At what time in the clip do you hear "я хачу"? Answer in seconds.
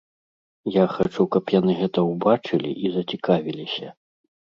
0.75-1.25